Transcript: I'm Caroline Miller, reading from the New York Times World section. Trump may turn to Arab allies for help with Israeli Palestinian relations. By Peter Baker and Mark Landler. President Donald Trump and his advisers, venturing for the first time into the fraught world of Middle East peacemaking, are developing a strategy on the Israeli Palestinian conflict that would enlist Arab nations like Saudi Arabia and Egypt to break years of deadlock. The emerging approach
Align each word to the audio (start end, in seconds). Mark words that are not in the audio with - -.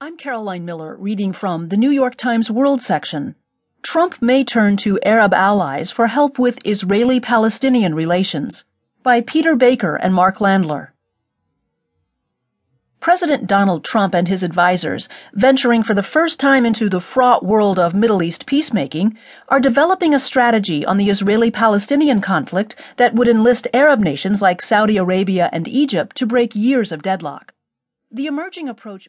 I'm 0.00 0.16
Caroline 0.16 0.64
Miller, 0.64 0.94
reading 0.96 1.32
from 1.32 1.70
the 1.70 1.76
New 1.76 1.90
York 1.90 2.14
Times 2.14 2.52
World 2.52 2.80
section. 2.80 3.34
Trump 3.82 4.22
may 4.22 4.44
turn 4.44 4.76
to 4.76 5.00
Arab 5.02 5.34
allies 5.34 5.90
for 5.90 6.06
help 6.06 6.38
with 6.38 6.64
Israeli 6.64 7.18
Palestinian 7.18 7.96
relations. 7.96 8.64
By 9.02 9.22
Peter 9.22 9.56
Baker 9.56 9.96
and 9.96 10.14
Mark 10.14 10.38
Landler. 10.38 10.90
President 13.00 13.48
Donald 13.48 13.84
Trump 13.84 14.14
and 14.14 14.28
his 14.28 14.44
advisers, 14.44 15.08
venturing 15.32 15.82
for 15.82 15.94
the 15.94 16.02
first 16.04 16.38
time 16.38 16.64
into 16.64 16.88
the 16.88 17.00
fraught 17.00 17.44
world 17.44 17.80
of 17.80 17.92
Middle 17.92 18.22
East 18.22 18.46
peacemaking, 18.46 19.18
are 19.48 19.58
developing 19.58 20.14
a 20.14 20.20
strategy 20.20 20.86
on 20.86 20.98
the 20.98 21.10
Israeli 21.10 21.50
Palestinian 21.50 22.20
conflict 22.20 22.76
that 22.98 23.16
would 23.16 23.26
enlist 23.26 23.66
Arab 23.74 23.98
nations 23.98 24.40
like 24.40 24.62
Saudi 24.62 24.96
Arabia 24.96 25.50
and 25.52 25.66
Egypt 25.66 26.14
to 26.14 26.24
break 26.24 26.54
years 26.54 26.92
of 26.92 27.02
deadlock. 27.02 27.52
The 28.10 28.24
emerging 28.24 28.70
approach 28.70 29.06